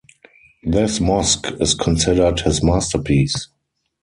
[0.63, 3.49] This mosque is considered his masterpiece.